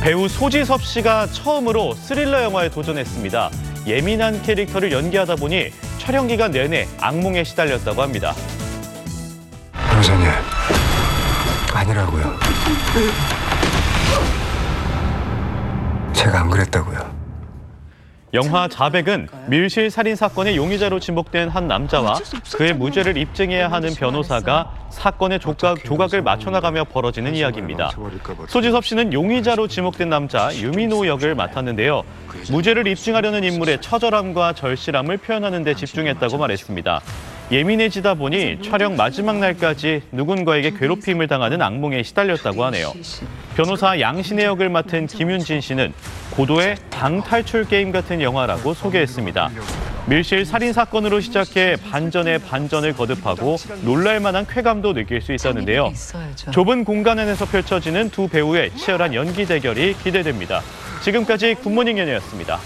[0.00, 3.50] 배우 소지섭 씨가 처음으로 스릴러 영화에 도전했습니다.
[3.86, 8.34] 예민한 캐릭터를 연기하다 보니 촬영 기간 내내 악몽에 시달렸다고 합니다.
[9.72, 10.26] 변호사님
[11.74, 12.34] 아니라고요.
[16.14, 17.19] 제가 안 그랬다고요.
[18.32, 22.20] 영화 자백은 밀실 살인 사건의 용의자로 지목된 한 남자와
[22.54, 27.90] 그의 무죄를 입증해야 하는 변호사가 사건의 조각, 조각을 맞춰나가며 벌어지는 이야기입니다.
[28.46, 32.02] 소지섭 씨는 용의자로 지목된 남자 유민호 역을 맡았는데요.
[32.50, 37.00] 무죄를 입증하려는 인물의 처절함과 절실함을 표현하는 데 집중했다고 말했습니다.
[37.50, 42.92] 예민해지다 보니 촬영 마지막 날까지 누군가에게 괴롭힘을 당하는 악몽에 시달렸다고 하네요.
[43.56, 45.92] 변호사 양신의 역을 맡은 김윤진 씨는
[46.30, 49.50] 고도의 방탈출 게임 같은 영화라고 소개했습니다.
[50.06, 55.92] 밀실 살인 사건으로 시작해 반전에 반전을 거듭하고 놀랄만한 쾌감도 느낄 수 있었는데요.
[56.52, 60.62] 좁은 공간 안에서 펼쳐지는 두 배우의 치열한 연기 대결이 기대됩니다.
[61.02, 62.60] 지금까지 굿모닝 연예였습니다.